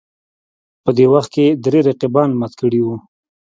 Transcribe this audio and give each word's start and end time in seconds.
په 0.83 0.91
دې 0.97 1.05
وخت 1.13 1.29
کې 1.35 1.45
درې 1.65 1.79
رقیبان 1.87 2.29
مات 2.39 2.53
کړي 2.59 2.81
وو 2.83 2.95